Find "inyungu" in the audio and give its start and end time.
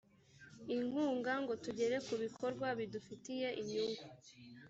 3.61-4.03